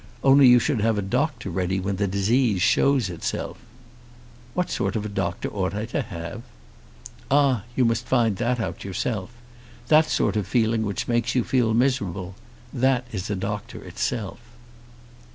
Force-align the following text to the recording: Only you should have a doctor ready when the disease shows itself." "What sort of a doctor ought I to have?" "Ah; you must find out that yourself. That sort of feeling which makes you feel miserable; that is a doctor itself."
Only 0.23 0.47
you 0.47 0.57
should 0.57 0.81
have 0.81 0.97
a 0.97 1.03
doctor 1.03 1.51
ready 1.51 1.79
when 1.79 1.97
the 1.97 2.07
disease 2.07 2.63
shows 2.63 3.07
itself." 3.07 3.59
"What 4.55 4.71
sort 4.71 4.95
of 4.95 5.05
a 5.05 5.09
doctor 5.09 5.47
ought 5.53 5.75
I 5.75 5.85
to 5.85 6.01
have?" 6.01 6.41
"Ah; 7.29 7.65
you 7.75 7.85
must 7.85 8.07
find 8.07 8.41
out 8.41 8.57
that 8.57 8.83
yourself. 8.83 9.29
That 9.89 10.05
sort 10.07 10.35
of 10.35 10.47
feeling 10.47 10.87
which 10.87 11.07
makes 11.07 11.35
you 11.35 11.43
feel 11.43 11.75
miserable; 11.75 12.33
that 12.73 13.05
is 13.11 13.29
a 13.29 13.35
doctor 13.35 13.83
itself." 13.83 14.39